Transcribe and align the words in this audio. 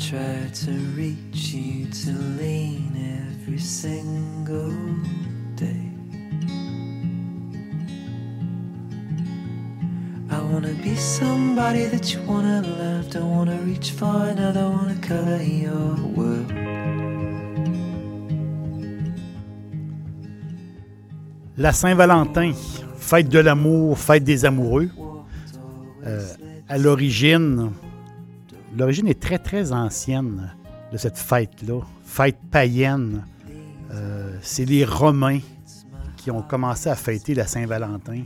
Try 0.00 0.48
to 0.64 0.70
reach 0.96 1.52
you 1.52 1.84
to 1.84 2.10
lean 2.40 2.90
every 3.20 3.58
single 3.58 4.72
day. 5.56 5.90
I 10.30 10.40
wanna 10.40 10.72
be 10.82 10.96
somebody 10.96 11.84
that 11.86 12.14
you 12.14 12.20
wanna 12.26 12.62
love. 12.62 13.10
Don't 13.10 13.30
wanna 13.30 13.58
reach 13.66 13.90
for 13.90 14.24
another, 14.30 14.70
wanna 14.70 14.96
color 15.02 15.42
your 15.42 15.94
world. 16.16 16.50
La 21.58 21.72
Saint-Valentin, 21.72 22.52
fête 22.96 23.28
de 23.28 23.38
l'amour, 23.38 23.98
fête 23.98 24.24
des 24.24 24.46
amoureux. 24.46 24.88
Euh, 26.06 26.26
à 26.70 26.78
l'origine, 26.78 27.72
l'origine 28.76 29.08
est 29.08 29.20
très 29.20 29.38
très 29.38 29.72
ancienne 29.72 30.54
de 30.92 30.96
cette 30.96 31.18
fête-là, 31.18 31.80
fête 32.04 32.38
païenne. 32.50 33.24
Euh, 33.92 34.36
c'est 34.42 34.64
les 34.64 34.84
Romains 34.84 35.40
qui 36.16 36.30
ont 36.30 36.42
commencé 36.42 36.88
à 36.88 36.94
fêter 36.94 37.34
la 37.34 37.46
Saint-Valentin 37.46 38.22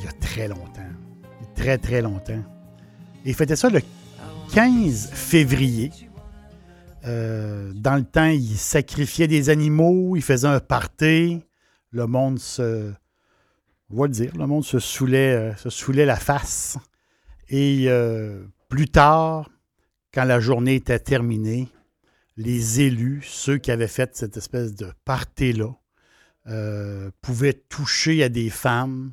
il 0.00 0.04
y 0.04 0.08
a 0.08 0.12
très 0.12 0.48
longtemps. 0.48 0.80
Très 1.54 1.78
très 1.78 2.00
longtemps. 2.00 2.42
Ils 3.24 3.34
fêtaient 3.34 3.56
ça 3.56 3.68
le 3.68 3.80
15 4.52 5.10
février. 5.12 5.90
Euh, 7.06 7.72
dans 7.74 7.96
le 7.96 8.04
temps, 8.04 8.26
ils 8.26 8.56
sacrifiaient 8.56 9.28
des 9.28 9.50
animaux, 9.50 10.16
ils 10.16 10.22
faisaient 10.22 10.48
un 10.48 10.60
party. 10.60 11.42
Le 11.90 12.06
monde 12.06 12.38
se. 12.38 12.92
On 13.90 14.00
va 14.00 14.06
le 14.06 14.12
dire, 14.12 14.32
le 14.36 14.46
monde 14.46 14.64
se 14.64 14.78
saoulait, 14.78 15.34
euh, 15.34 15.56
se 15.56 15.68
saoulait 15.68 16.06
la 16.06 16.16
face. 16.16 16.78
Et 17.48 17.86
plus 18.70 18.88
tard, 18.88 19.50
quand 20.14 20.24
la 20.24 20.40
journée 20.40 20.76
était 20.76 21.00
terminée, 21.00 21.68
les 22.36 22.80
élus, 22.80 23.22
ceux 23.26 23.58
qui 23.58 23.70
avaient 23.70 23.88
fait 23.88 24.16
cette 24.16 24.36
espèce 24.36 24.74
de 24.74 24.90
party-là, 25.04 25.74
euh, 26.46 27.10
pouvaient 27.20 27.52
toucher 27.68 28.22
à 28.22 28.30
des 28.30 28.48
femmes 28.48 29.12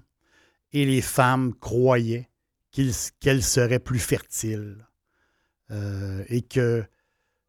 et 0.72 0.86
les 0.86 1.02
femmes 1.02 1.54
croyaient 1.56 2.30
qu'elles 2.72 3.44
seraient 3.44 3.80
plus 3.80 4.00
fertiles 4.00 4.88
euh, 5.72 6.24
et 6.30 6.44
que 6.44 6.86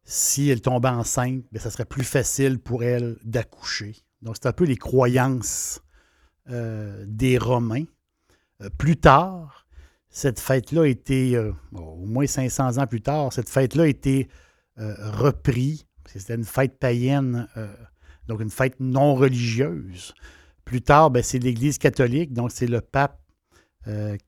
si 0.03 0.49
elles 0.49 0.61
tombaient 0.61 0.89
enceintes, 0.89 1.45
bien, 1.51 1.61
ça 1.61 1.69
serait 1.69 1.85
plus 1.85 2.03
facile 2.03 2.57
pour 2.57 2.83
elles 2.83 3.17
d'accoucher. 3.23 3.95
Donc, 4.23 4.35
c'est 4.35 4.47
un 4.47 4.53
peu 4.53 4.65
les 4.65 4.77
croyances 4.77 5.81
euh, 6.49 7.05
des 7.07 7.37
Romains. 7.37 7.85
Plus 8.77 8.97
tard, 8.97 9.68
cette 10.09 10.39
fête-là 10.39 10.83
a 10.83 10.87
été, 10.87 11.35
euh, 11.35 11.51
au 11.73 12.05
moins 12.05 12.27
500 12.27 12.77
ans 12.77 12.87
plus 12.87 13.01
tard, 13.01 13.31
cette 13.33 13.49
fête-là 13.49 13.83
a 13.83 13.87
été 13.87 14.27
reprise, 14.77 15.85
parce 16.01 16.13
que 16.13 16.19
c'était 16.19 16.35
une 16.35 16.45
fête 16.45 16.79
païenne, 16.79 17.49
donc 18.27 18.39
une 18.39 18.49
fête 18.49 18.79
non 18.79 19.13
religieuse. 19.13 20.13
Plus 20.63 20.81
tard, 20.81 21.11
ben, 21.11 21.21
c'est 21.21 21.37
l'Église 21.37 21.77
catholique, 21.77 22.31
donc 22.31 22.51
c'est 22.53 22.65
le 22.65 22.79
pape 22.79 23.19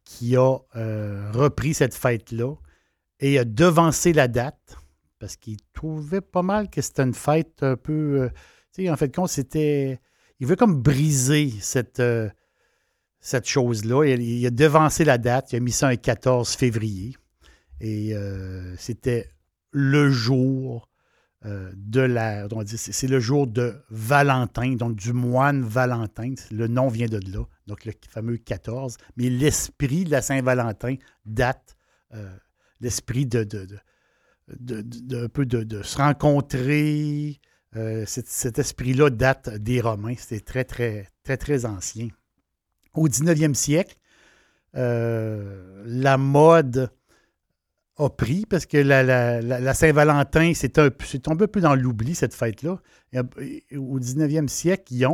qui 0.04 0.36
a 0.36 0.58
repris 1.32 1.74
cette 1.74 1.96
fête-là 1.96 2.54
et 3.22 3.40
a 3.40 3.46
devancé 3.46 4.12
la 4.12 4.28
date, 4.28 4.76
parce 5.20 5.38
qu'il 5.38 5.56
trouvait 5.72 6.20
pas 6.20 6.42
mal 6.42 6.70
que 6.70 6.82
c'était 6.82 7.04
une 7.04 7.14
fête 7.14 7.64
un 7.64 7.78
peu 7.78 8.30
en 8.90 8.96
fait, 8.96 9.14
compte, 9.14 9.30
c'était. 9.30 10.00
Il 10.40 10.48
veut 10.48 10.56
comme 10.56 10.82
briser 10.82 11.52
cette, 11.60 12.00
euh, 12.00 12.30
cette 13.22 13.48
chose-là. 13.48 14.06
Il, 14.06 14.46
a 14.46 14.50
devancé 14.50 15.06
la 15.06 15.18
date. 15.18 15.54
Il 15.54 15.58
a 15.58 15.60
mis 15.60 15.72
ça 15.72 15.88
un 15.88 15.96
14 15.96 16.56
février. 16.56 17.16
Et 17.80 18.14
euh, 18.14 18.76
c'était 18.78 19.30
le 19.72 20.10
jour 20.10 20.90
euh, 21.46 21.72
de 21.76 22.02
la. 22.02 22.48
C'est 22.66 23.08
le 23.08 23.20
jour 23.20 23.48
de 23.48 23.76
Valentin, 23.90 24.74
donc 24.74 24.96
du 24.96 25.14
moine 25.14 25.64
Valentin. 25.64 26.34
Le 26.52 26.68
nom 26.68 26.90
vient 26.90 27.08
de 27.08 27.20
là, 27.32 27.46
donc 27.68 27.86
le 27.86 27.94
fameux 28.10 28.38
14. 28.38 28.98
Mais 29.16 29.30
l'esprit 29.30 30.04
de 30.04 30.12
la 30.12 30.22
Saint-Valentin 30.22 30.96
date. 31.26 31.78
l'esprit 32.82 33.26
de, 33.26 33.44
de, 33.44 33.68
de, 34.60 35.28
peu 35.28 35.46
de, 35.46 35.84
se 35.84 35.98
rencontrer, 35.98 37.40
euh, 37.76 38.04
cet, 38.06 38.60
esprit-là 38.60 39.10
date 39.10 39.50
des 39.50 39.82
Romains. 39.82 40.16
C'était 40.18 40.42
très, 40.42 40.64
très, 40.64 41.08
très, 41.24 41.38
très 41.38 41.66
ancien. 41.66 42.10
Au 42.94 43.08
19e 43.08 43.54
siècle, 43.54 43.96
euh, 44.76 45.84
la 45.86 46.18
mode 46.18 46.92
a 47.98 48.10
pris 48.10 48.46
parce 48.50 48.66
que 48.66 48.78
la, 48.78 49.74
Saint-Valentin, 49.74 50.54
c'est 50.56 50.70
tombé 50.70 51.46
un 51.46 51.48
peu 51.48 51.62
dans 51.62 51.76
l'oubli, 51.76 52.16
cette 52.16 52.34
fête-là. 52.34 52.80
Au 53.16 54.00
19e 54.00 54.48
siècle, 54.48 54.94
ils 54.94 55.08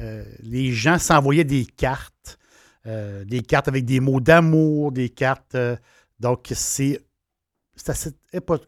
euh, 0.00 0.24
les 0.40 0.72
gens 0.72 0.98
s'envoyaient 0.98 1.44
des 1.44 1.64
cartes, 1.64 2.38
des 2.84 3.42
cartes 3.42 3.68
avec 3.68 3.84
des 3.84 4.00
mots 4.00 4.20
d'amour, 4.20 4.92
des 4.92 5.10
cartes. 5.10 5.56
donc, 6.20 6.50
c'est 6.54 7.00
c'est 7.78 7.90
à 7.90 7.94
cette 7.94 8.18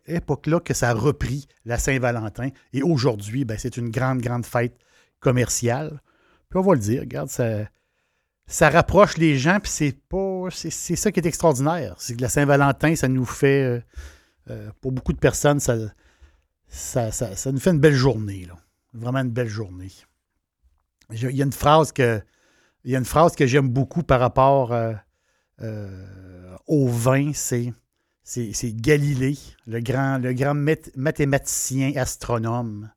époque-là 0.06 0.60
que 0.60 0.72
ça 0.72 0.90
a 0.90 0.94
repris 0.94 1.48
la 1.64 1.78
Saint-Valentin. 1.78 2.50
Et 2.72 2.82
aujourd'hui, 2.82 3.44
ben, 3.44 3.58
c'est 3.58 3.76
une 3.76 3.90
grande, 3.90 4.20
grande 4.20 4.46
fête 4.46 4.78
commerciale. 5.18 6.00
Puis 6.48 6.58
on 6.58 6.62
va 6.62 6.74
le 6.74 6.80
dire, 6.80 7.00
regarde, 7.00 7.28
ça, 7.28 7.64
ça 8.50 8.68
rapproche 8.68 9.16
les 9.16 9.38
gens, 9.38 9.60
puis 9.60 9.70
c'est 9.70 9.96
pas. 10.08 10.48
C'est, 10.50 10.70
ça 10.70 11.12
qui 11.12 11.20
est 11.20 11.26
extraordinaire. 11.26 11.94
C'est 11.98 12.16
que 12.16 12.20
la 12.20 12.28
Saint-Valentin, 12.28 12.96
ça 12.96 13.08
nous 13.08 13.24
fait. 13.24 13.62
Euh, 13.62 13.80
euh, 14.50 14.70
pour 14.80 14.90
beaucoup 14.90 15.12
de 15.12 15.18
personnes, 15.18 15.60
ça, 15.60 15.76
ça, 16.68 17.52
nous 17.52 17.60
fait 17.60 17.70
une 17.70 17.78
belle 17.78 17.94
journée. 17.94 18.46
Là. 18.46 18.56
Vraiment 18.92 19.20
une 19.20 19.30
belle 19.30 19.48
journée. 19.48 19.92
Il 21.10 21.30
y 21.30 21.42
a 21.42 21.44
une 21.44 21.52
phrase 21.52 21.92
que. 21.92 22.20
Il 22.84 22.90
y 22.90 22.96
a 22.96 22.98
une 22.98 23.04
phrase 23.04 23.36
que 23.36 23.46
j'aime 23.46 23.68
beaucoup 23.68 24.02
par 24.02 24.20
rapport 24.20 24.72
euh, 24.72 24.96
au 26.66 26.88
vin, 26.88 27.32
c'est 27.34 27.72
c'est 28.22 28.72
Galilée, 28.80 29.38
le 29.66 29.80
grand, 29.80 30.18
le 30.18 30.32
grand 30.32 30.54
mathématicien 30.54 31.92
astronome, 31.96 32.90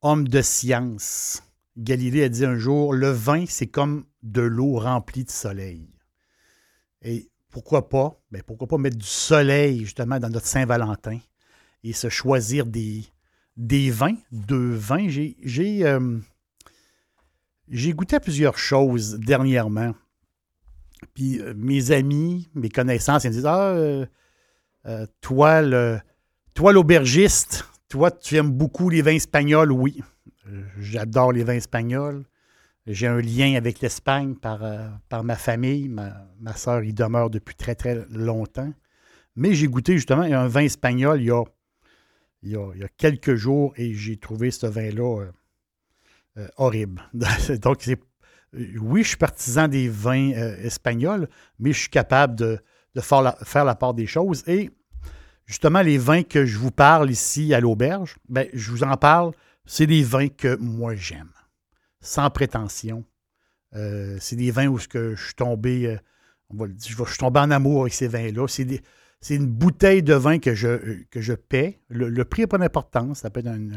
homme 0.00 0.28
de 0.28 0.42
science. 0.42 1.42
Galilée 1.76 2.24
a 2.24 2.28
dit 2.28 2.44
un 2.44 2.56
jour, 2.56 2.92
le 2.92 3.10
vin, 3.10 3.44
c'est 3.48 3.66
comme 3.66 4.04
de 4.32 4.42
l'eau 4.42 4.78
remplie 4.78 5.24
de 5.24 5.30
soleil. 5.30 5.88
Et 7.02 7.30
pourquoi 7.50 7.88
pas? 7.88 8.20
Ben 8.30 8.42
pourquoi 8.42 8.66
pas 8.66 8.78
mettre 8.78 8.98
du 8.98 9.06
soleil 9.06 9.80
justement 9.80 10.18
dans 10.18 10.28
notre 10.28 10.46
Saint-Valentin 10.46 11.18
et 11.84 11.92
se 11.92 12.08
choisir 12.08 12.66
des, 12.66 13.04
des 13.56 13.90
vins, 13.90 14.16
deux 14.30 14.72
vins. 14.72 15.08
J'ai 15.08 15.86
euh, 15.86 16.18
goûté 17.70 18.16
à 18.16 18.20
plusieurs 18.20 18.58
choses 18.58 19.18
dernièrement. 19.18 19.94
Puis 21.14 21.40
euh, 21.40 21.54
mes 21.56 21.90
amis, 21.90 22.48
mes 22.54 22.68
connaissances, 22.68 23.24
ils 23.24 23.28
me 23.28 23.32
disent 23.32 23.46
Ah, 23.46 23.70
euh, 23.70 24.06
toi, 25.20 25.62
le, 25.62 26.00
toi, 26.54 26.72
l'aubergiste, 26.72 27.64
toi, 27.88 28.10
tu 28.10 28.36
aimes 28.36 28.52
beaucoup 28.52 28.90
les 28.90 29.02
vins 29.02 29.14
espagnols, 29.14 29.72
oui. 29.72 30.02
J'adore 30.78 31.32
les 31.32 31.44
vins 31.44 31.54
espagnols. 31.54 32.24
J'ai 32.90 33.06
un 33.06 33.20
lien 33.20 33.54
avec 33.54 33.80
l'Espagne 33.80 34.34
par, 34.34 34.64
euh, 34.64 34.88
par 35.10 35.22
ma 35.22 35.36
famille. 35.36 35.88
Ma, 35.88 36.26
ma 36.40 36.54
soeur 36.54 36.82
y 36.82 36.94
demeure 36.94 37.28
depuis 37.28 37.54
très, 37.54 37.74
très 37.74 38.06
longtemps. 38.10 38.72
Mais 39.36 39.52
j'ai 39.52 39.68
goûté 39.68 39.94
justement 39.94 40.22
un 40.22 40.48
vin 40.48 40.62
espagnol 40.62 41.20
il 41.20 41.26
y 41.26 41.30
a, 41.30 41.44
il 42.42 42.50
y 42.50 42.56
a, 42.56 42.88
quelques 42.96 43.34
jours 43.34 43.74
et 43.76 43.92
j'ai 43.92 44.16
trouvé 44.16 44.50
ce 44.50 44.66
vin-là 44.66 45.26
horrible. 46.56 47.02
Donc, 47.60 47.84
oui, 48.54 49.02
je 49.02 49.08
suis 49.08 49.16
partisan 49.16 49.68
des 49.68 49.88
vins 49.88 50.30
espagnols, 50.62 51.28
mais 51.58 51.72
je 51.72 51.80
suis 51.80 51.90
capable 51.90 52.36
de, 52.36 52.58
de 52.94 53.00
faire, 53.00 53.22
la, 53.22 53.36
faire 53.44 53.64
la 53.64 53.74
part 53.74 53.94
des 53.94 54.06
choses. 54.06 54.42
Et 54.46 54.70
justement, 55.46 55.82
les 55.82 55.98
vins 55.98 56.22
que 56.22 56.46
je 56.46 56.58
vous 56.58 56.70
parle 56.70 57.10
ici 57.10 57.54
à 57.54 57.60
l'auberge, 57.60 58.16
ben, 58.28 58.48
je 58.52 58.70
vous 58.70 58.82
en 58.82 58.96
parle, 58.96 59.32
c'est 59.66 59.86
des 59.86 60.02
vins 60.02 60.28
que 60.28 60.56
moi 60.56 60.94
j'aime. 60.94 61.30
Sans 62.00 62.30
prétention. 62.30 63.04
Euh, 63.74 64.16
c'est 64.20 64.36
des 64.36 64.50
vins 64.50 64.68
où 64.68 64.78
je 64.78 65.14
suis 65.16 65.34
tombé, 65.34 65.86
euh, 65.86 65.96
on 66.50 66.56
va 66.56 66.68
dire, 66.68 66.96
je 66.96 67.04
suis 67.04 67.18
tombé 67.18 67.40
en 67.40 67.50
amour 67.50 67.82
avec 67.82 67.94
ces 67.94 68.08
vins-là. 68.08 68.46
C'est, 68.48 69.34
une 69.34 69.46
bouteille 69.46 70.02
de 70.02 70.14
vin 70.14 70.38
que 70.38 70.54
je, 70.54 71.02
que 71.10 71.20
je 71.20 71.34
paie. 71.34 71.80
Le, 71.88 72.24
prix 72.24 72.42
n'a 72.42 72.48
pas 72.48 72.58
d'importance. 72.58 73.20
Ça 73.20 73.30
peut 73.30 73.40
être 73.40 73.48
un, 73.48 73.70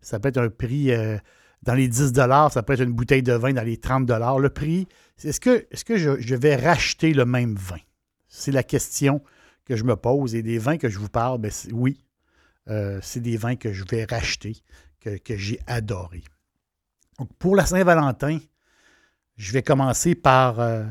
ça 0.00 0.18
peut 0.18 0.32
un 0.36 0.48
prix 0.48 0.92
euh, 0.92 1.16
dans 1.62 1.74
les 1.74 1.88
10 1.88 2.12
ça 2.14 2.62
peut 2.62 2.72
être 2.74 2.82
une 2.82 2.92
bouteille 2.92 3.22
de 3.22 3.32
vin 3.32 3.52
dans 3.52 3.62
les 3.62 3.78
30 3.78 4.08
Le 4.10 4.48
prix, 4.48 4.86
est-ce 5.22 5.40
que, 5.40 5.66
est-ce 5.70 5.84
que 5.84 5.96
je, 5.96 6.20
je, 6.20 6.34
vais 6.34 6.56
racheter 6.56 7.14
le 7.14 7.24
même 7.24 7.54
vin? 7.54 7.80
C'est 8.28 8.52
la 8.52 8.62
question 8.62 9.22
que 9.64 9.76
je 9.76 9.84
me 9.84 9.96
pose. 9.96 10.34
Et 10.34 10.42
des 10.42 10.58
vins 10.58 10.78
que 10.78 10.88
je 10.88 10.98
vous 10.98 11.08
parle, 11.08 11.40
ben 11.40 11.50
oui, 11.72 12.04
c'est 13.00 13.20
des 13.20 13.36
vins 13.36 13.56
que 13.56 13.72
je 13.72 13.84
vais 13.90 14.04
racheter, 14.04 14.56
que, 15.00 15.16
que 15.16 15.36
j'ai 15.36 15.58
adorés. 15.66 16.24
Pour 17.38 17.56
la 17.56 17.66
Saint-Valentin, 17.66 18.38
je 19.36 19.52
vais 19.52 19.62
commencer 19.62 20.14
par, 20.14 20.60
euh, 20.60 20.84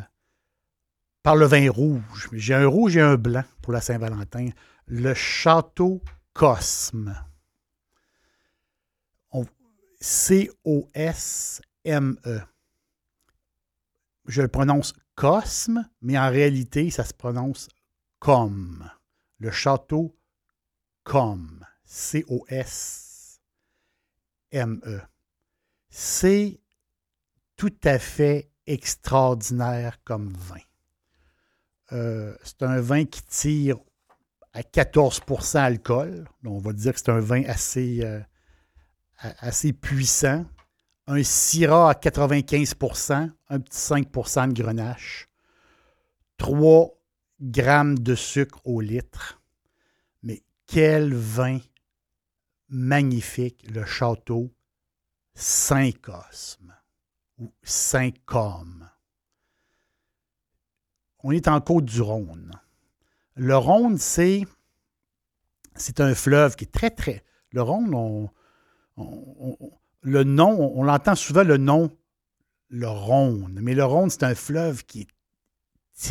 par 1.24 1.36
le 1.36 1.46
vin 1.46 1.70
rouge. 1.70 2.30
J'ai 2.34 2.54
un 2.54 2.68
rouge 2.68 2.98
et 2.98 3.02
un 3.02 3.16
blanc 3.16 3.44
pour 3.62 3.74
la 3.74 3.82
Saint-Valentin. 3.82 4.50
Le 4.86 5.14
Château 5.14 6.02
Cosme. 6.34 7.16
C-O-S-M-E. 10.00 11.62
Je 14.26 14.42
le 14.42 14.48
prononce 14.48 14.94
Cosme, 15.16 15.90
mais 16.02 16.18
en 16.18 16.30
réalité, 16.30 16.90
ça 16.92 17.04
se 17.04 17.14
prononce 17.14 17.68
comme. 18.20 18.90
Le 19.40 19.52
château 19.52 20.18
comme. 21.04 21.66
C-O-S-M-E. 21.86 22.32
C'est 25.90 26.60
tout 27.56 27.76
à 27.84 28.00
fait 28.00 28.52
extraordinaire 28.66 30.00
comme 30.04 30.34
vin. 30.34 30.62
Euh, 31.94 32.36
c'est 32.44 32.64
un 32.64 32.82
vin 32.82 33.06
qui 33.06 33.22
tire 33.24 33.78
à 34.54 34.62
14% 34.62 35.58
alcool. 35.58 36.28
on 36.44 36.60
va 36.60 36.74
dire 36.74 36.94
que 36.94 37.00
c'est 37.00 37.10
un 37.10 37.20
vin 37.20 37.44
assez, 37.44 38.04
euh, 38.04 38.20
assez 39.20 39.74
puissant. 39.74 40.46
Un 41.08 41.24
Syrah 41.24 41.92
à 41.92 41.94
95% 41.94 43.32
un 43.50 43.60
petit 43.60 43.78
5% 43.78 44.50
de 44.50 44.62
grenache. 44.62 45.30
3 46.38 46.94
grammes 47.40 47.98
de 48.00 48.16
sucre 48.16 48.60
au 48.66 48.82
litre. 48.82 49.42
Mais 50.24 50.44
quel 50.66 51.14
vin 51.14 51.60
magnifique, 52.70 53.66
le 53.70 53.86
château 53.86 54.52
Saint-Cosme 55.40 56.74
ou 57.38 57.54
Saint-Côme. 57.62 58.90
On 61.24 61.32
est 61.32 61.48
en 61.48 61.62
côte 61.62 61.86
du 61.86 62.02
Rhône. 62.02 62.52
Le 63.36 63.56
Rhône, 63.56 64.00
c'est, 64.00 64.48
un 66.00 66.16
fleuve 66.16 66.56
qui 66.56 66.64
est 66.64 66.72
très, 66.72 66.90
très. 66.90 67.24
Le 67.52 67.62
Rhône, 67.62 68.30
le 70.02 70.24
nom, 70.24 70.72
on, 70.76 70.84
l'entend 70.84 71.14
souvent 71.14 71.44
le 71.44 71.58
nom, 71.58 71.96
le 72.70 72.88
Rhône. 72.88 73.60
Mais 73.62 73.76
le 73.76 73.86
Rhône, 73.86 74.10
c'est 74.10 74.24
un 74.24 74.34
fleuve 74.34 74.86
qui 74.86 75.02
est 75.02 75.08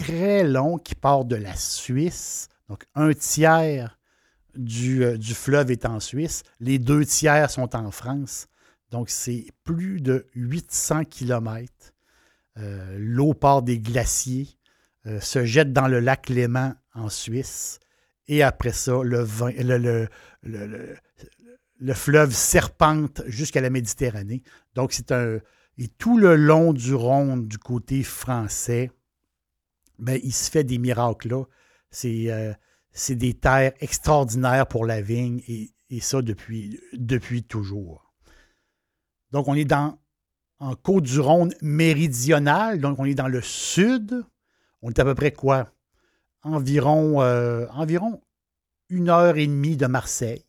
très 0.04 0.44
long, 0.44 0.78
qui 0.78 0.94
part 0.94 1.24
de 1.24 1.34
la 1.34 1.56
Suisse. 1.56 2.48
Donc, 2.68 2.84
un 2.94 3.12
tiers 3.12 3.98
du, 4.54 5.04
euh, 5.04 5.18
du 5.18 5.34
fleuve 5.34 5.72
est 5.72 5.84
en 5.84 5.98
Suisse. 5.98 6.44
Les 6.60 6.78
deux 6.78 7.04
tiers 7.04 7.50
sont 7.50 7.74
en 7.74 7.90
France. 7.90 8.46
Donc, 8.96 9.10
c'est 9.10 9.44
plus 9.62 10.00
de 10.00 10.26
800 10.36 11.04
km. 11.04 11.70
Euh, 12.56 12.96
l'eau 12.98 13.34
part 13.34 13.60
des 13.60 13.78
glaciers, 13.78 14.48
euh, 15.04 15.20
se 15.20 15.44
jette 15.44 15.74
dans 15.74 15.86
le 15.86 16.00
lac 16.00 16.30
Léman 16.30 16.72
en 16.94 17.10
Suisse. 17.10 17.78
Et 18.26 18.42
après 18.42 18.72
ça, 18.72 19.02
le, 19.04 20.08
le, 20.42 21.94
fleuve 21.94 22.32
serpente 22.32 23.20
jusqu'à 23.26 23.60
la 23.60 23.68
Méditerranée. 23.68 24.42
Donc, 24.74 24.94
c'est 24.94 25.12
un. 25.12 25.40
Et 25.76 25.88
tout 25.88 26.16
le 26.16 26.34
long 26.34 26.72
du 26.72 26.94
Rhône, 26.94 27.46
du 27.46 27.58
côté 27.58 28.02
français, 28.02 28.90
ben, 29.98 30.18
il 30.24 30.32
se 30.32 30.50
fait 30.50 30.64
des 30.64 30.78
miracles 30.78 31.28
là. 31.28 31.44
C'est 31.90 32.30
euh, 32.30 32.54
des 33.10 33.34
terres 33.34 33.74
extraordinaires 33.80 34.66
pour 34.66 34.86
la 34.86 35.02
vigne 35.02 35.42
et, 35.48 35.74
ça 36.00 36.22
depuis 36.22 37.42
toujours. 37.46 38.05
Donc, 39.36 39.46
on 39.48 39.54
est 39.54 39.66
dans, 39.66 39.98
en 40.60 40.74
Côte-du-Rhône 40.74 41.52
méridionale, 41.60 42.80
donc 42.80 42.98
on 42.98 43.04
est 43.04 43.14
dans 43.14 43.28
le 43.28 43.42
sud. 43.42 44.24
On 44.80 44.88
est 44.88 44.98
à 44.98 45.04
peu 45.04 45.14
près 45.14 45.30
quoi? 45.30 45.70
Environ, 46.40 47.20
euh, 47.20 47.66
environ 47.68 48.22
une 48.88 49.10
heure 49.10 49.36
et 49.36 49.46
demie 49.46 49.76
de 49.76 49.84
Marseille. 49.84 50.46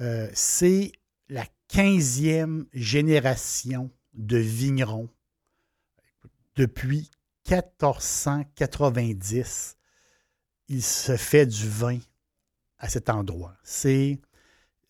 Euh, 0.00 0.28
c'est 0.34 0.90
la 1.28 1.44
15e 1.72 2.64
génération 2.72 3.92
de 4.14 4.38
vignerons 4.38 5.08
depuis 6.56 7.08
1490. 7.48 9.76
Il 10.66 10.82
se 10.82 11.16
fait 11.16 11.46
du 11.46 11.68
vin 11.68 12.00
à 12.78 12.88
cet 12.88 13.10
endroit. 13.10 13.54
C'est 13.62 14.18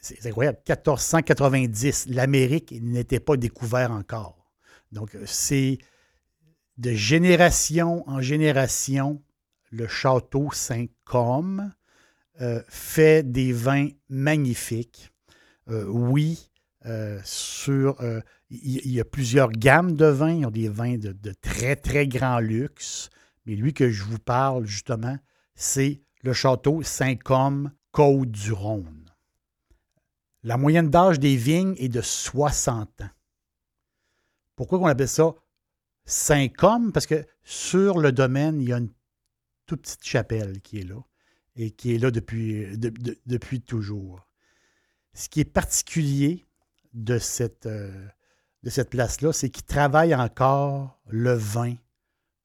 c'est 0.06 0.26
incroyable. 0.26 0.58
1490, 0.68 2.06
l'Amérique 2.08 2.72
n'était 2.80 3.20
pas 3.20 3.36
découverte 3.36 3.90
encore. 3.90 4.46
Donc, 4.92 5.14
euh, 5.14 5.24
c'est 5.26 5.78
de 6.78 6.92
génération 6.92 8.08
en 8.08 8.20
génération, 8.20 9.22
le 9.70 9.88
château 9.88 10.50
Saint-Côme 10.52 11.72
euh, 12.40 12.62
fait 12.68 13.30
des 13.30 13.52
vins 13.52 13.88
magnifiques. 14.08 15.10
Euh, 15.68 15.86
oui, 15.86 16.50
sur, 17.24 18.00
il 18.48 18.92
y, 18.92 19.00
a 19.00 19.04
plusieurs 19.04 19.50
gammes 19.50 19.96
de 19.96 20.06
vins. 20.06 20.34
Ils 20.34 20.46
ont 20.46 20.52
des 20.52 20.68
vins 20.68 20.96
de, 20.96 21.10
de, 21.10 21.32
très, 21.32 21.74
très 21.74 22.06
grand 22.06 22.38
luxe. 22.38 23.10
Mais 23.44 23.56
lui 23.56 23.74
que 23.74 23.90
je 23.90 24.04
vous 24.04 24.20
parle, 24.20 24.66
justement, 24.66 25.18
c'est 25.56 26.00
le 26.22 26.32
château 26.32 26.84
Saint-Côme, 26.84 27.72
Côte-du-Rhône. 27.90 29.05
La 30.46 30.56
moyenne 30.56 30.90
d'âge 30.90 31.18
des 31.18 31.34
vignes 31.34 31.74
est 31.76 31.88
de 31.88 32.00
60 32.00 33.00
ans. 33.00 33.10
Pourquoi 34.54 34.78
on 34.78 34.86
appelle 34.86 35.08
ça 35.08 35.34
Saint-Côme? 36.04 36.92
Parce 36.92 37.06
que 37.06 37.26
sur 37.42 37.98
le 37.98 38.12
domaine, 38.12 38.60
il 38.60 38.68
y 38.68 38.72
a 38.72 38.78
une 38.78 38.92
toute 39.66 39.82
petite 39.82 40.04
chapelle 40.04 40.60
qui 40.60 40.78
est 40.78 40.84
là 40.84 41.02
et 41.56 41.72
qui 41.72 41.96
est 41.96 41.98
là 41.98 42.12
depuis, 42.12 42.78
depuis 42.78 43.60
toujours. 43.60 44.24
Ce 45.14 45.28
qui 45.28 45.40
est 45.40 45.44
particulier 45.44 46.46
de 46.94 47.18
cette, 47.18 47.66
euh, 47.66 48.06
de 48.62 48.70
cette 48.70 48.90
place-là, 48.90 49.32
c'est 49.32 49.50
qu'ils 49.50 49.64
travaillent 49.64 50.14
encore 50.14 51.00
le 51.08 51.32
vin 51.34 51.74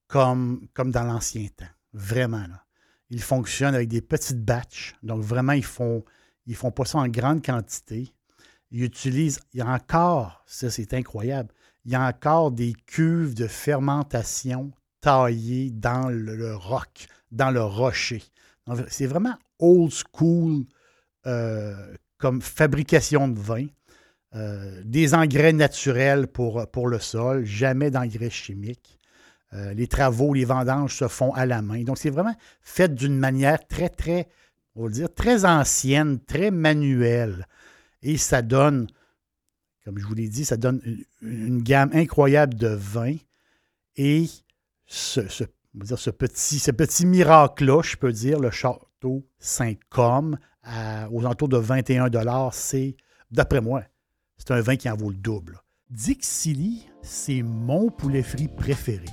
comme, 0.07 0.67
comme 0.73 0.89
dans 0.89 1.03
l'ancien 1.03 1.47
temps. 1.55 1.65
Vraiment. 1.93 2.47
Là. 2.47 2.65
Ils 3.11 3.21
fonctionnent 3.21 3.75
avec 3.75 3.89
des 3.89 4.01
petites 4.01 4.43
batches. 4.43 4.95
Donc, 5.03 5.21
vraiment, 5.21 5.53
ils 5.53 5.63
font, 5.63 6.03
ils 6.45 6.51
ne 6.51 6.57
font 6.57 6.71
pas 6.71 6.85
ça 6.85 6.99
en 6.99 7.07
grande 7.07 7.43
quantité. 7.45 8.13
Ils 8.71 8.83
utilisent, 8.83 9.39
il 9.53 9.59
y 9.59 9.61
a 9.61 9.67
encore, 9.67 10.43
ça 10.47 10.69
c'est 10.69 10.93
incroyable, 10.93 11.53
il 11.85 11.91
y 11.91 11.95
a 11.95 12.07
encore 12.07 12.51
des 12.51 12.73
cuves 12.85 13.33
de 13.33 13.47
fermentation 13.47 14.71
taillées 15.01 15.71
dans 15.71 16.09
le, 16.09 16.55
roc, 16.55 17.07
dans 17.31 17.51
le 17.51 17.63
rocher. 17.63 18.23
C'est 18.87 19.07
vraiment 19.07 19.35
old 19.59 19.91
school 19.91 20.63
euh, 21.25 21.95
comme 22.17 22.41
fabrication 22.41 23.27
de 23.27 23.39
vin. 23.39 23.67
Euh, 24.33 24.81
des 24.85 25.13
engrais 25.13 25.51
naturels 25.51 26.25
pour, 26.25 26.87
le 26.87 26.99
sol, 26.99 27.43
jamais 27.43 27.91
d'engrais 27.91 28.29
chimiques. 28.29 28.97
Euh, 29.51 29.73
les 29.73 29.87
travaux, 29.87 30.33
les 30.33 30.45
vendanges 30.45 30.95
se 30.95 31.09
font 31.09 31.33
à 31.33 31.45
la 31.45 31.61
main. 31.61 31.83
Donc, 31.83 31.97
c'est 31.97 32.09
vraiment 32.09 32.35
fait 32.61 32.95
d'une 32.95 33.17
manière 33.17 33.67
très, 33.67 33.89
très 33.89 34.29
on 34.75 34.85
va 34.85 34.89
dire, 34.89 35.13
très 35.13 35.45
ancienne, 35.45 36.19
très 36.19 36.51
manuelle. 36.51 37.47
Et 38.01 38.17
ça 38.17 38.41
donne, 38.41 38.87
comme 39.85 39.97
je 39.97 40.05
vous 40.05 40.15
l'ai 40.15 40.29
dit, 40.29 40.45
ça 40.45 40.57
donne 40.57 40.81
une, 41.21 41.61
gamme 41.61 41.91
incroyable 41.93 42.55
de 42.55 42.67
vins. 42.67 43.17
Et 43.95 44.27
ce 44.87 45.21
petit 46.71 47.05
miracle-là, 47.05 47.81
je 47.83 47.95
peux 47.95 48.11
dire, 48.11 48.39
le 48.39 48.51
château 48.51 49.27
Saint-Côme, 49.39 50.37
aux 51.11 51.19
alentours 51.19 51.49
de 51.49 51.57
21 51.57 52.09
c'est, 52.51 52.95
d'après 53.31 53.61
moi, 53.61 53.83
c'est 54.37 54.51
un 54.51 54.61
vin 54.61 54.75
qui 54.75 54.89
en 54.89 54.95
vaut 54.95 55.09
le 55.09 55.17
double. 55.17 55.59
Dixili, 55.89 56.87
c'est 57.01 57.41
mon 57.41 57.89
poulet 57.89 58.23
frit 58.23 58.47
préféré. 58.47 59.05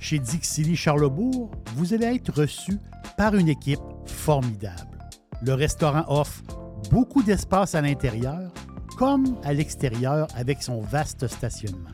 Chez 0.00 0.18
Dixili 0.18 0.76
Charlebourg, 0.76 1.50
vous 1.76 1.92
allez 1.92 2.06
être 2.06 2.32
reçu 2.32 2.78
par 3.18 3.34
une 3.34 3.50
équipe 3.50 3.78
formidable. 4.06 4.98
Le 5.42 5.52
restaurant 5.52 6.04
offre 6.08 6.42
beaucoup 6.90 7.22
d'espace 7.22 7.74
à 7.74 7.82
l'intérieur, 7.82 8.50
comme 8.96 9.38
à 9.44 9.52
l'extérieur 9.52 10.26
avec 10.34 10.62
son 10.62 10.80
vaste 10.80 11.28
stationnement. 11.28 11.90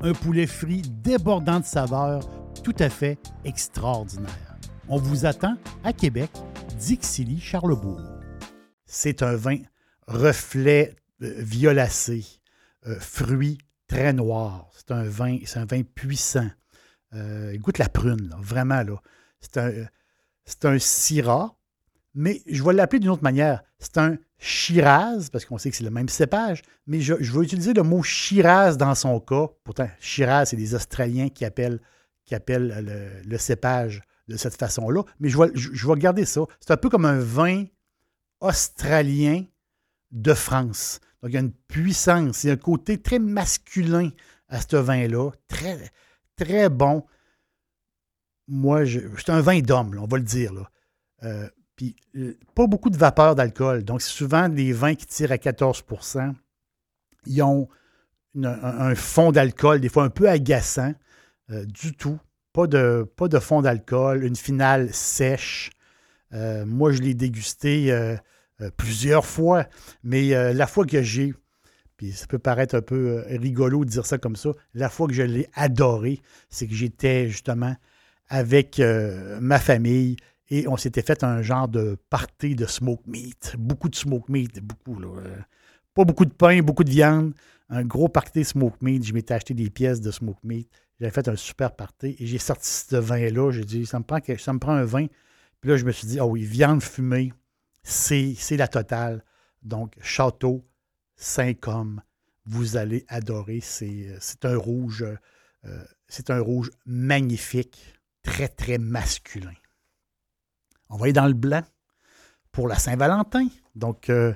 Un 0.00 0.14
poulet 0.14 0.46
frit 0.46 0.82
débordant 0.88 1.60
de 1.60 1.66
saveurs, 1.66 2.26
tout 2.62 2.74
à 2.78 2.88
fait 2.88 3.18
extraordinaire. 3.44 4.56
On 4.88 4.96
vous 4.96 5.26
attend 5.26 5.56
à 5.84 5.92
Québec, 5.92 6.30
Dixilly, 6.78 7.40
Charlebourg. 7.40 8.00
C'est 8.86 9.22
un 9.22 9.36
vin 9.36 9.58
reflet 10.08 10.96
euh, 11.22 11.34
violacé, 11.38 12.24
euh, 12.86 12.98
fruits 12.98 13.58
très 13.86 14.14
noirs. 14.14 14.70
C'est 14.74 14.92
un 14.92 15.04
vin, 15.04 15.38
c'est 15.44 15.58
un 15.58 15.66
vin 15.66 15.82
puissant. 15.82 16.48
Euh, 17.14 17.50
il 17.54 17.60
goûte 17.60 17.78
la 17.78 17.88
prune, 17.88 18.28
là, 18.28 18.36
vraiment 18.40 18.82
là. 18.82 18.96
C'est 19.40 19.58
un, 19.58 19.72
c'est 20.44 20.64
un 20.64 20.78
Syrah, 20.78 21.56
mais 22.14 22.42
je 22.46 22.62
vais 22.62 22.72
l'appeler 22.72 23.00
d'une 23.00 23.10
autre 23.10 23.22
manière. 23.22 23.62
C'est 23.78 23.98
un 23.98 24.16
Shiraz, 24.38 25.28
parce 25.32 25.44
qu'on 25.44 25.58
sait 25.58 25.70
que 25.70 25.76
c'est 25.76 25.84
le 25.84 25.90
même 25.90 26.08
cépage, 26.08 26.62
mais 26.86 27.00
je, 27.00 27.14
vais 27.14 27.44
utiliser 27.44 27.72
le 27.72 27.82
mot 27.82 28.02
Shiraz 28.02 28.76
dans 28.76 28.94
son 28.94 29.18
cas. 29.20 29.48
Pourtant, 29.64 29.88
Shiraz, 30.00 30.46
c'est 30.46 30.56
des 30.56 30.74
Australiens 30.74 31.28
qui 31.28 31.44
appellent, 31.44 31.80
le, 32.30 33.38
cépage 33.38 34.02
de 34.28 34.36
cette 34.36 34.56
façon-là. 34.56 35.02
Mais 35.18 35.28
je 35.28 35.38
vais, 35.38 35.50
je, 35.54 36.24
ça. 36.24 36.42
C'est 36.60 36.70
un 36.72 36.76
peu 36.76 36.88
comme 36.88 37.04
un 37.04 37.18
vin 37.18 37.64
australien 38.40 39.44
de 40.10 40.34
France. 40.34 41.00
Donc, 41.22 41.32
il 41.32 41.34
y 41.34 41.38
a 41.38 41.40
une 41.40 41.52
puissance, 41.52 42.44
il 42.44 42.48
y 42.48 42.50
a 42.50 42.52
un 42.52 42.58
côté 42.58 43.00
très 43.00 43.18
masculin 43.18 44.10
à 44.48 44.60
ce 44.60 44.76
vin-là, 44.76 45.30
très, 45.48 45.90
très 46.36 46.68
bon. 46.68 47.04
Moi, 48.46 48.84
c'est 48.86 49.30
un 49.30 49.40
vin 49.40 49.60
d'homme, 49.60 49.98
on 50.00 50.06
va 50.06 50.18
le 50.18 50.24
dire. 50.24 50.52
Euh, 51.22 51.48
puis, 51.76 51.96
euh, 52.16 52.36
pas 52.54 52.66
beaucoup 52.66 52.90
de 52.90 52.96
vapeur 52.96 53.34
d'alcool. 53.34 53.84
Donc, 53.84 54.02
c'est 54.02 54.12
souvent 54.12 54.48
des 54.48 54.72
vins 54.72 54.94
qui 54.94 55.06
tirent 55.06 55.32
à 55.32 55.36
14% 55.36 56.34
Ils 57.26 57.42
ont 57.42 57.68
un, 58.42 58.94
fond 58.94 59.32
d'alcool, 59.32 59.80
des 59.80 59.88
fois 59.88 60.04
un 60.04 60.10
peu 60.10 60.28
agaçant. 60.28 60.94
Euh, 61.50 61.64
du 61.64 61.94
tout. 61.94 62.18
Pas 62.52 62.66
de, 62.66 63.08
fond 63.40 63.62
d'alcool. 63.62 64.24
Une 64.24 64.36
finale 64.36 64.92
sèche. 64.92 65.70
Moi, 66.30 66.92
je 66.92 67.00
l'ai 67.00 67.14
dégusté 67.14 68.16
plusieurs 68.76 69.24
fois. 69.24 69.66
Mais 70.04 70.52
la 70.52 70.66
fois 70.66 70.84
que 70.84 71.02
j'ai, 71.02 71.34
ça 72.12 72.26
peut 72.26 72.38
paraître 72.38 72.74
un 72.74 72.82
peu 72.82 73.24
rigolo 73.28 73.84
de 73.84 73.90
dire 73.90 74.06
ça 74.06 74.18
comme 74.18 74.36
ça, 74.36 74.50
la 74.74 74.88
fois 74.88 75.06
que 75.06 75.14
je 75.14 75.22
l'ai 75.22 75.48
adoré, 75.54 76.20
c'est 76.48 76.66
que 76.66 76.74
j'étais 76.74 77.28
justement 77.28 77.74
avec 78.28 78.80
ma 79.40 79.58
famille 79.58 80.16
et 80.50 80.68
on 80.68 80.76
s'était 80.76 81.02
fait 81.02 81.24
un 81.24 81.42
genre 81.42 81.68
de 81.68 81.96
party 82.10 82.54
de 82.54 82.66
smoke 82.66 83.02
meat. 83.06 83.54
Beaucoup 83.58 83.88
de 83.88 83.96
smoke 83.96 84.30
meat, 84.30 84.60
beaucoup. 84.60 84.98
Là. 84.98 85.08
Euh, 85.08 85.36
pas 85.94 86.04
beaucoup 86.04 86.24
de 86.24 86.32
pain, 86.32 86.60
beaucoup 86.62 86.84
de 86.84 86.90
viande. 86.90 87.34
Un 87.70 87.84
gros 87.84 88.08
party 88.08 88.44
smoke 88.44 88.76
meat. 88.82 89.04
Je 89.04 89.14
m'étais 89.14 89.34
acheté 89.34 89.54
des 89.54 89.70
pièces 89.70 90.00
de 90.00 90.10
smoke 90.10 90.40
meat. 90.44 90.68
J'avais 91.00 91.12
fait 91.12 91.28
un 91.28 91.36
super 91.36 91.74
party 91.74 92.16
et 92.18 92.26
j'ai 92.26 92.38
sorti 92.38 92.68
ce 92.68 92.96
vin-là. 92.96 93.50
J'ai 93.52 93.64
dit, 93.64 93.86
ça 93.86 93.98
me, 93.98 94.04
prend, 94.04 94.18
ça 94.38 94.52
me 94.52 94.58
prend 94.58 94.72
un 94.72 94.84
vin. 94.84 95.06
Puis 95.60 95.70
là, 95.70 95.76
je 95.76 95.84
me 95.84 95.92
suis 95.92 96.06
dit, 96.06 96.20
ah 96.20 96.26
oui, 96.26 96.44
viande 96.44 96.82
fumée, 96.82 97.32
c'est 97.82 98.36
la 98.50 98.68
totale. 98.68 99.24
Donc, 99.62 99.96
Château, 100.02 100.64
Saint-Com, 101.16 102.02
vous 102.46 102.76
allez 102.76 103.04
adorer. 103.08 103.60
C'est 103.60 104.44
un 104.44 104.56
rouge. 104.56 105.04
Euh, 105.64 105.84
c'est 106.08 106.30
un 106.30 106.40
rouge 106.40 106.70
magnifique, 106.86 107.94
très, 108.22 108.48
très 108.48 108.78
masculin. 108.78 109.54
On 110.90 110.96
va 110.96 111.04
aller 111.04 111.12
dans 111.12 111.26
le 111.26 111.34
blanc 111.34 111.62
pour 112.52 112.68
la 112.68 112.78
Saint-Valentin. 112.78 113.48
Donc, 113.74 114.10
euh, 114.10 114.34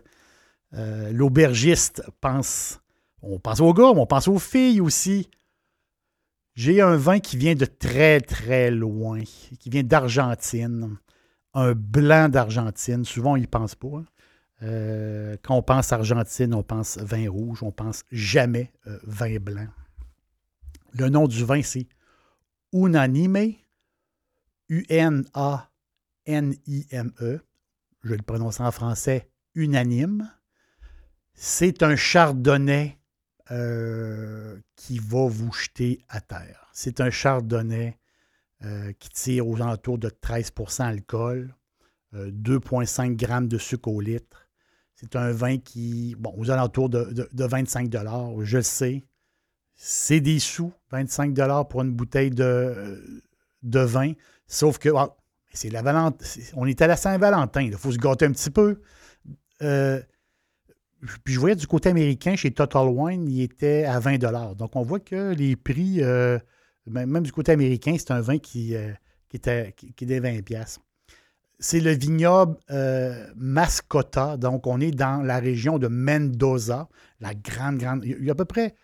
euh, 0.74 1.12
l'aubergiste 1.12 2.02
pense, 2.20 2.80
on 3.22 3.38
pense 3.38 3.60
aux 3.60 3.72
gars, 3.72 3.92
mais 3.94 4.00
on 4.00 4.06
pense 4.06 4.28
aux 4.28 4.38
filles 4.38 4.80
aussi. 4.80 5.30
J'ai 6.54 6.80
un 6.80 6.96
vin 6.96 7.20
qui 7.20 7.36
vient 7.36 7.54
de 7.54 7.66
très, 7.66 8.20
très 8.20 8.70
loin, 8.70 9.22
qui 9.60 9.70
vient 9.70 9.84
d'Argentine. 9.84 10.98
Un 11.54 11.72
blanc 11.72 12.28
d'Argentine. 12.28 13.04
Souvent, 13.04 13.34
on 13.34 13.38
n'y 13.38 13.46
pense 13.46 13.74
pas. 13.74 13.88
Hein. 13.98 14.04
Euh, 14.62 15.36
quand 15.42 15.56
on 15.56 15.62
pense 15.62 15.92
Argentine, 15.92 16.54
on 16.54 16.62
pense 16.62 16.98
vin 16.98 17.30
rouge, 17.30 17.62
on 17.62 17.70
pense 17.72 18.04
jamais 18.10 18.72
vin 19.04 19.38
blanc. 19.38 19.68
Le 20.94 21.08
nom 21.08 21.28
du 21.28 21.44
vin, 21.44 21.62
c'est 21.62 21.86
Unanime, 22.72 23.54
U-N-A 24.68 25.68
N-I-M-E, 26.28 27.40
je 28.02 28.14
le 28.14 28.22
prononce 28.22 28.60
en 28.60 28.70
français, 28.70 29.30
unanime. 29.54 30.30
C'est 31.32 31.82
un 31.82 31.96
chardonnay 31.96 32.98
euh, 33.50 34.60
qui 34.76 34.98
va 34.98 35.26
vous 35.26 35.50
jeter 35.54 36.04
à 36.10 36.20
terre. 36.20 36.68
C'est 36.74 37.00
un 37.00 37.08
chardonnay 37.08 37.98
euh, 38.62 38.92
qui 38.98 39.08
tire 39.08 39.48
aux 39.48 39.56
alentours 39.56 39.96
de 39.96 40.10
13% 40.10 40.82
alcool, 40.82 41.54
2,5 42.12 43.12
euh, 43.12 43.14
grammes 43.14 43.48
de 43.48 43.56
sucre 43.56 43.88
au 43.88 44.02
litre. 44.02 44.47
C'est 45.00 45.14
un 45.14 45.30
vin 45.30 45.58
qui, 45.58 46.16
bon, 46.18 46.34
aux 46.36 46.50
alentours 46.50 46.88
de, 46.88 47.28
25 47.32 47.88
je 48.42 48.56
le 48.56 48.62
sais. 48.64 49.04
C'est 49.76 50.18
des 50.18 50.40
sous, 50.40 50.72
25 50.90 51.38
pour 51.68 51.82
une 51.82 51.92
bouteille 51.92 52.30
de, 52.30 53.22
de 53.62 53.78
vin. 53.78 54.14
Sauf 54.48 54.78
que, 54.78 54.88
ah, 54.96 55.16
c'est 55.52 55.70
la 55.70 56.12
On 56.56 56.66
est 56.66 56.82
à 56.82 56.88
la 56.88 56.96
Saint-Valentin. 56.96 57.62
Il 57.62 57.76
faut 57.76 57.92
se 57.92 57.98
gâter 57.98 58.24
un 58.24 58.32
petit 58.32 58.50
peu. 58.50 58.80
Euh, 59.62 60.02
puis 61.22 61.34
je 61.34 61.38
voyais 61.38 61.54
du 61.54 61.68
côté 61.68 61.90
américain, 61.90 62.34
chez 62.34 62.50
Total 62.50 62.88
Wine, 62.88 63.28
il 63.28 63.42
était 63.42 63.84
à 63.84 64.00
20 64.00 64.18
Donc 64.56 64.74
on 64.74 64.82
voit 64.82 64.98
que 64.98 65.32
les 65.32 65.54
prix, 65.54 66.02
euh, 66.02 66.40
même 66.86 67.22
du 67.22 67.30
côté 67.30 67.52
américain, 67.52 67.94
c'est 67.96 68.10
un 68.10 68.20
vin 68.20 68.38
qui, 68.38 68.74
euh, 68.74 68.92
était, 69.32 69.74
qui, 69.76 69.92
qui 69.92 70.12
est 70.12 70.18
20 70.18 70.40
C'est 71.58 71.80
le 71.80 71.90
vignoble 71.90 72.56
Mascota. 73.36 74.36
Donc 74.36 74.66
on 74.66 74.80
est 74.80 74.92
dans 74.92 75.22
la 75.22 75.38
région 75.38 75.78
de 75.78 75.88
Mendoza, 75.88 76.88
la 77.20 77.34
grande, 77.34 77.78
grande. 77.78 78.04
Il 78.04 78.24
y 78.24 78.28
a 78.28 78.32
à 78.32 78.36
peu 78.36 78.44
près, 78.44 78.74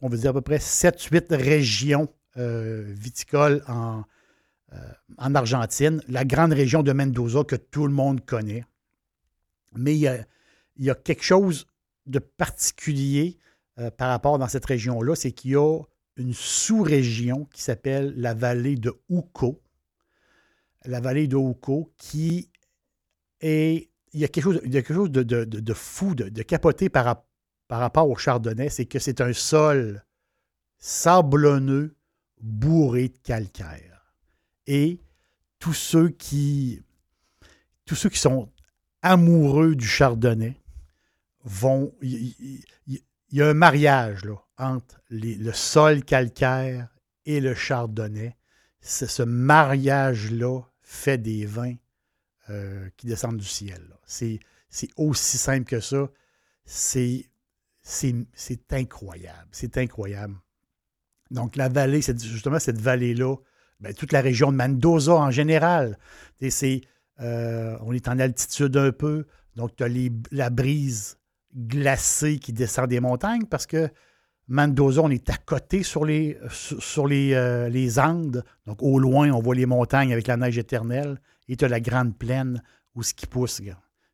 on 0.00 0.08
veut 0.08 0.18
dire 0.18 0.30
à 0.30 0.34
peu 0.34 0.40
près 0.40 0.58
7-8 0.58 1.34
régions 1.34 2.08
viticoles 2.36 3.62
en, 3.68 4.02
euh, 4.74 4.78
en 5.18 5.34
Argentine, 5.34 6.00
la 6.08 6.24
grande 6.24 6.52
région 6.52 6.82
de 6.82 6.92
Mendoza 6.92 7.44
que 7.44 7.56
tout 7.56 7.86
le 7.86 7.92
monde 7.92 8.24
connaît. 8.24 8.64
Mais 9.76 9.94
il 9.94 10.24
y 10.78 10.90
a, 10.90 10.94
quelque 10.94 11.22
chose 11.22 11.66
de 12.06 12.18
particulier 12.18 13.38
euh, 13.78 13.90
par 13.90 14.08
rapport 14.08 14.38
dans 14.38 14.48
cette 14.48 14.64
région-là, 14.64 15.14
c'est 15.14 15.32
qu'il 15.32 15.52
y 15.52 15.56
a 15.56 15.80
une 16.16 16.32
sous-région 16.32 17.46
qui 17.52 17.62
s'appelle 17.62 18.14
la 18.16 18.34
vallée 18.34 18.76
de 18.76 18.94
Uco. 19.10 19.60
La 20.84 21.00
vallée 21.00 21.28
de 21.28 21.36
Uco 21.36 21.92
qui 21.96 22.50
est. 23.40 23.88
Il 24.14 24.20
y 24.20 24.24
a 24.24 24.28
quelque 24.28 24.44
chose, 24.44 24.60
quelque 24.70 24.92
chose 24.92 25.10
de, 25.10 25.72
fou, 25.74 26.14
de, 26.14 26.42
capoté 26.42 26.90
par, 26.90 27.24
par 27.66 27.80
rapport 27.80 28.10
au 28.10 28.14
chardonnay, 28.14 28.68
c'est 28.68 28.84
que 28.84 28.98
c'est 28.98 29.22
un 29.22 29.32
sol 29.32 30.04
sablonneux 30.78 31.96
bourré 32.42 33.08
de 33.08 33.16
calcaire 33.22 33.92
et 34.66 35.00
tous 35.58 35.72
ceux 35.72 36.08
qui, 36.08 36.82
tous 37.84 37.94
ceux 37.94 38.08
qui 38.08 38.18
sont 38.18 38.50
amoureux 39.00 39.74
du 39.74 39.86
chardonnay 39.86 40.56
vont. 41.44 41.94
Il 42.02 42.34
y, 43.30 43.42
a 43.42 43.48
un 43.48 43.54
mariage 43.54 44.24
là, 44.24 44.36
entre 44.58 45.00
le 45.08 45.52
sol 45.52 46.04
calcaire 46.04 46.88
et 47.24 47.40
le 47.40 47.54
chardonnay. 47.54 48.36
Ce 48.80 49.22
mariage-là 49.22 50.62
fait 50.92 51.18
des 51.18 51.46
vins 51.46 51.74
euh, 52.50 52.88
qui 52.96 53.06
descendent 53.06 53.38
du 53.38 53.46
ciel. 53.46 53.82
C'est 54.04 54.40
aussi 54.96 55.38
simple 55.38 55.64
que 55.64 55.80
ça. 55.80 56.08
C'est 56.64 57.28
incroyable. 58.70 59.48
C'est 59.52 59.78
incroyable. 59.78 60.36
Donc, 61.30 61.56
la 61.56 61.68
vallée, 61.68 62.02
c'est 62.02 62.22
justement 62.22 62.58
cette 62.58 62.80
vallée-là 62.80 63.36
ben, 63.80 63.92
toute 63.94 64.12
la 64.12 64.20
région 64.20 64.52
de 64.52 64.56
Mendoza 64.56 65.14
en 65.14 65.30
général. 65.30 65.98
Euh, 67.20 67.76
on 67.80 67.92
est 67.92 68.08
en 68.08 68.18
altitude 68.18 68.76
un 68.76 68.92
peu, 68.92 69.26
donc 69.56 69.74
tu 69.76 69.84
as 69.84 69.88
la 70.30 70.50
brise 70.50 71.18
glacée 71.54 72.38
qui 72.38 72.52
descend 72.52 72.88
des 72.88 73.00
montagnes 73.00 73.44
parce 73.44 73.66
que 73.66 73.90
Mendoza, 74.48 75.02
on 75.02 75.10
est 75.10 75.30
à 75.30 75.36
côté 75.36 75.82
sur 75.82 76.04
euh, 76.04 77.68
les 77.68 77.98
Andes. 77.98 78.44
Donc 78.66 78.82
au 78.82 78.98
loin, 78.98 79.30
on 79.30 79.40
voit 79.40 79.54
les 79.54 79.66
montagnes 79.66 80.12
avec 80.12 80.26
la 80.26 80.36
neige 80.36 80.58
éternelle 80.58 81.20
et 81.48 81.56
tu 81.56 81.64
as 81.64 81.68
la 81.68 81.80
grande 81.80 82.16
plaine 82.16 82.62
où 82.94 83.02
ce 83.02 83.14
qui 83.14 83.26
pousse. 83.26 83.60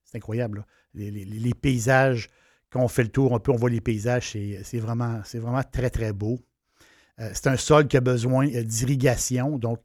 C'est 0.04 0.16
incroyable. 0.16 0.64
Les, 0.94 1.54
paysages, 1.54 2.28
quand 2.70 2.80
on 2.80 2.88
fait 2.88 3.02
le 3.02 3.10
tour 3.10 3.34
un 3.34 3.38
peu, 3.38 3.52
on 3.52 3.56
voit 3.56 3.70
les 3.70 3.80
paysages, 3.80 4.32
c'est 4.32 4.78
vraiment, 4.78 5.22
très, 5.70 5.90
très 5.90 6.12
beau. 6.12 6.38
Euh, 7.20 7.30
c'est 7.34 7.48
un 7.48 7.56
sol 7.56 7.88
qui 7.88 7.96
a 7.96 8.00
besoin 8.00 8.48
euh, 8.48 8.62
d'irrigation, 8.62 9.58
donc 9.58 9.80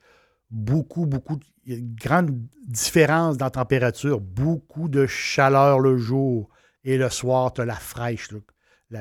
beaucoup, 0.52 1.06
beaucoup, 1.06 1.40
grande 1.68 2.38
différence 2.68 3.38
dans 3.38 3.46
la 3.46 3.52
température, 3.52 4.20
beaucoup 4.20 4.88
de 4.88 5.08
chaleur 5.08 5.80
le 5.80 5.98
jour 5.98 6.50
Et 6.84 6.98
le 6.98 7.10
soir, 7.10 7.54
tu 7.54 7.62
as 7.62 7.66
la 7.66 7.76
fraîche, 7.76 8.30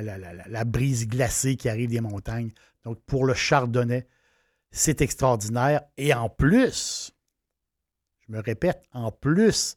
la, 0.01 0.65
brise 0.65 1.07
glacée 1.07 1.57
qui 1.57 1.69
arrive 1.69 1.91
des 1.91 2.01
montagnes. 2.01 2.51
Donc, 2.85 3.01
pour 3.05 3.25
le 3.25 3.35
chardonnay, 3.35 4.07
c'est 4.71 5.01
extraordinaire. 5.01 5.83
Et 5.97 6.15
en 6.15 6.29
plus, 6.29 7.13
je 8.27 8.33
me 8.33 8.41
répète, 8.41 8.83
en 8.93 9.13
plus, 9.13 9.75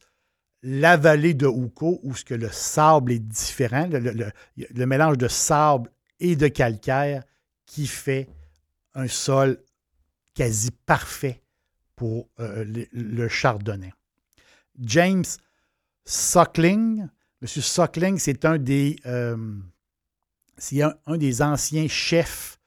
la 0.62 0.96
vallée 0.96 1.34
de 1.34 1.46
Houko, 1.46 2.00
où 2.02 2.14
ce 2.14 2.24
que 2.24 2.34
le 2.34 2.50
sable 2.50 3.12
est 3.12 3.18
différent, 3.18 3.88
le, 3.90 4.86
mélange 4.86 5.18
de 5.18 5.28
sable 5.28 5.90
et 6.18 6.34
de 6.34 6.48
calcaire 6.48 7.22
qui 7.66 7.86
fait 7.86 8.28
un 8.94 9.08
sol 9.08 9.62
quasi 10.34 10.70
parfait 10.70 11.42
pour 11.94 12.28
euh, 12.40 12.64
le, 12.92 13.28
chardonnay. 13.28 13.92
James 14.78 15.24
Suckling, 16.04 17.06
M. 17.42 17.48
Suckling, 17.48 18.18
c'est 18.18 18.44
un 18.44 18.58
des, 18.58 18.96
euh, 19.06 19.36
un, 21.06 21.16
des 21.16 21.42
anciens 21.42 21.88
chefs 21.88 22.58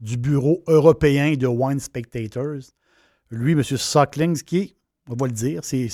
du 0.00 0.16
bureau 0.16 0.62
européen 0.66 1.34
de 1.34 1.46
Wine 1.46 1.80
Spectators. 1.80 2.62
Lui, 3.30 3.52
M. 3.52 3.62
Suckling, 3.62 4.40
qui 4.42 4.58
est 4.58 4.78
on 5.08 5.16
va 5.16 5.26
le 5.26 5.32
dire, 5.32 5.64
c'est 5.64 5.88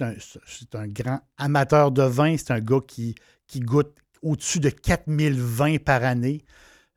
un, 0.00 0.88
grand 0.88 1.20
amateur 1.38 1.92
de 1.92 2.02
vin. 2.02 2.36
C'est 2.36 2.50
un 2.50 2.60
gars 2.60 2.80
qui, 2.86 3.14
qui 3.46 3.60
goûte 3.60 3.96
au-dessus 4.22 4.60
de 4.60 4.70
4000 4.70 5.40
vins 5.40 5.76
par 5.78 6.02
année. 6.04 6.44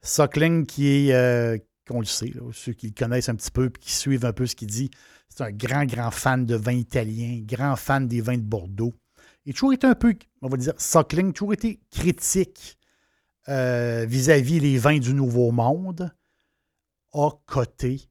Suckling, 0.02 0.66
qui 0.66 0.88
est, 0.88 1.14
euh, 1.14 1.58
qu'on 1.88 2.00
le 2.00 2.06
sait, 2.06 2.34
ceux 2.54 2.74
qui 2.74 2.88
le 2.88 2.94
connaissent 2.94 3.30
un 3.30 3.36
petit 3.36 3.52
peu 3.52 3.68
et 3.68 3.80
qui 3.80 3.94
suivent 3.94 4.26
un 4.26 4.34
peu 4.34 4.46
ce 4.46 4.56
qu'il 4.56 4.70
dit, 4.70 4.90
c'est 5.28 5.44
un 5.44 5.52
grand, 5.52 5.86
grand 5.86 6.12
fan 6.12 6.46
de 6.46 6.56
vins 6.56 6.72
italiens, 6.72 7.40
grand 7.44 7.76
fan 7.76 8.08
des 8.08 8.22
vins 8.22 8.38
de 8.38 8.44
Bordeaux. 8.44 8.94
Il 9.46 9.52
a 9.52 9.54
toujours 9.54 9.74
été 9.74 9.88
un 9.88 9.96
peu, 9.96 10.16
on 10.42 10.50
va 10.50 10.58
dire, 10.58 10.74
Suckling, 10.78 11.34
toujours 11.34 11.54
été 11.54 11.80
critique 11.92 12.79
euh, 13.50 14.06
vis-à-vis 14.08 14.60
les 14.60 14.78
vins 14.78 15.00
du 15.00 15.14
Nouveau 15.14 15.52
Monde, 15.52 16.14
a 17.14 17.30
coté 17.46 18.10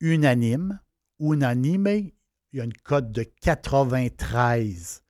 unanime, 0.00 0.78
unanime, 1.18 1.86
il 1.86 2.12
y 2.58 2.60
a 2.60 2.64
une 2.64 2.74
cote 2.74 3.10
de 3.10 3.22
93 3.22 5.02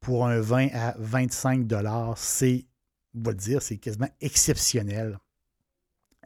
pour 0.00 0.26
un 0.26 0.40
vin 0.40 0.68
à 0.72 0.94
25 0.98 1.68
C'est, 2.16 2.66
on 3.14 3.22
va 3.22 3.30
le 3.32 3.36
dire, 3.36 3.62
c'est 3.62 3.78
quasiment 3.78 4.08
exceptionnel. 4.20 5.18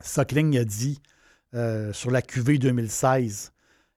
Suckling 0.01 0.59
a 0.59 0.65
dit 0.65 1.01
euh, 1.55 1.93
sur 1.93 2.11
la 2.11 2.21
QV 2.23 2.59
2016, 2.59 3.53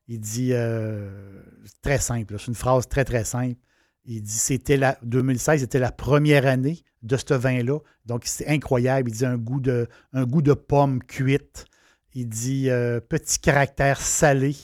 il 0.08 0.20
dit 0.20 0.54
euh, 0.54 1.42
très 1.82 2.00
simple, 2.00 2.40
c'est 2.40 2.48
une 2.48 2.56
phrase 2.56 2.88
très 2.88 3.04
très 3.04 3.24
simple. 3.24 3.60
Il 4.06 4.22
dit 4.22 4.32
c'était 4.32 4.78
la 4.78 4.98
2016 5.04 5.64
était 5.64 5.80
la 5.80 5.92
première 5.92 6.46
année 6.46 6.82
de 7.08 7.18
ce 7.18 7.34
vin-là, 7.34 7.80
donc 8.06 8.24
c'est 8.26 8.48
incroyable. 8.48 9.10
Il 9.10 9.14
dit 9.14 9.26
un 9.26 9.38
goût 9.38 9.60
de 9.60 9.88
un 10.14 10.26
goût 10.26 10.42
de 10.42 10.54
pomme 10.54 11.02
cuite. 11.04 11.66
Il 12.14 12.30
dit 12.30 12.70
euh, 12.70 13.00
petit 13.00 13.40
caractère 13.40 14.02
salé. 14.02 14.56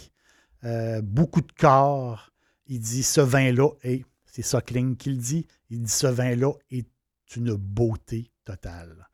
Euh, 0.63 1.01
beaucoup 1.01 1.41
de 1.41 1.51
corps. 1.51 2.31
Il 2.67 2.79
dit 2.79 3.03
ce 3.03 3.21
vin-là, 3.21 3.69
et 3.83 4.05
c'est 4.25 4.41
Suckling 4.41 4.95
qui 4.95 5.09
le 5.09 5.17
dit, 5.17 5.45
il 5.69 5.81
dit 5.81 5.91
ce 5.91 6.07
vin-là 6.07 6.53
est 6.71 6.87
une 7.35 7.53
beauté 7.55 8.31
totale. 8.45 9.09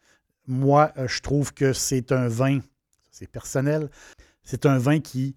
Moi, 0.46 0.92
euh, 0.98 1.08
je 1.08 1.22
trouve 1.22 1.54
que 1.54 1.74
c'est 1.74 2.12
un 2.12 2.28
vin, 2.28 2.60
c'est 3.10 3.28
personnel, 3.28 3.90
c'est 4.44 4.66
un 4.66 4.78
vin 4.78 5.00
qui 5.00 5.36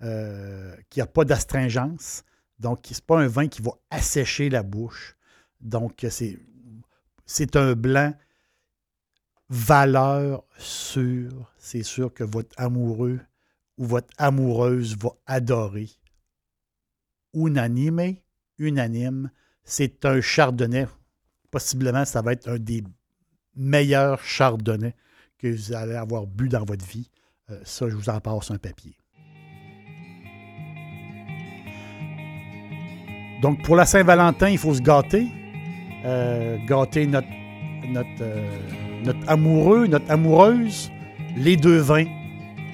n'a 0.00 1.06
pas 1.06 1.24
d'astringence. 1.24 2.24
Donc, 2.58 2.86
ce 2.86 2.94
n'est 2.94 3.00
pas 3.06 3.20
un 3.20 3.28
vin 3.28 3.48
qui 3.48 3.60
va 3.60 3.72
assécher 3.90 4.48
la 4.48 4.62
bouche. 4.62 5.16
Donc, 5.60 6.06
c'est 6.08 6.38
un 7.54 7.74
blanc 7.74 8.14
valeur 9.48 10.44
sûre. 10.58 11.52
C'est 11.58 11.82
sûr 11.82 12.12
que 12.12 12.24
votre 12.24 12.58
amoureux 12.58 13.20
où 13.78 13.84
votre 13.84 14.12
amoureuse 14.18 14.96
va 14.96 15.10
adorer. 15.26 15.90
Unanime, 17.34 18.16
unanime, 18.58 19.30
c'est 19.64 20.04
un 20.04 20.20
chardonnay. 20.20 20.86
Possiblement, 21.50 22.04
ça 22.04 22.22
va 22.22 22.32
être 22.32 22.48
un 22.48 22.58
des 22.58 22.82
meilleurs 23.54 24.22
chardonnays 24.22 24.94
que 25.38 25.48
vous 25.48 25.72
allez 25.72 25.94
avoir 25.94 26.26
bu 26.26 26.48
dans 26.48 26.64
votre 26.64 26.84
vie. 26.84 27.10
Euh, 27.50 27.60
ça, 27.64 27.88
je 27.88 27.94
vous 27.94 28.08
en 28.08 28.20
passe 28.20 28.50
un 28.50 28.58
papier. 28.58 28.96
Donc, 33.42 33.62
pour 33.64 33.74
la 33.74 33.84
Saint-Valentin, 33.84 34.48
il 34.48 34.58
faut 34.58 34.72
se 34.72 34.80
gâter. 34.80 35.26
Euh, 36.04 36.56
gâter 36.66 37.06
notre, 37.06 37.28
notre, 37.88 38.08
euh, 38.20 38.48
notre 39.04 39.28
amoureux, 39.28 39.86
notre 39.86 40.10
amoureuse. 40.10 40.90
Les 41.36 41.56
deux 41.56 41.78
vins, 41.78 42.06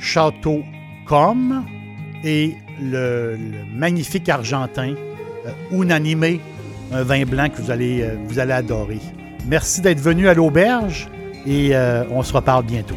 Château 0.01 0.63
comme 1.07 1.65
et 2.25 2.55
le, 2.81 3.37
magnifique 3.75 4.29
argentin 4.29 4.95
euh, 5.47 5.51
Unanimé, 5.73 6.41
un 6.93 7.03
vin 7.03 7.25
blanc 7.25 7.49
que 7.49 7.61
vous 7.61 7.71
allez, 7.71 8.03
euh, 8.03 8.17
vous 8.27 8.39
allez 8.39 8.53
adorer. 8.53 8.99
Merci 9.47 9.81
d'être 9.81 10.01
venu 10.01 10.29
à 10.29 10.35
l'auberge 10.35 11.09
et 11.47 11.71
euh, 11.75 12.05
on 12.11 12.23
se 12.23 12.33
reparle 12.33 12.65
bientôt. 12.65 12.97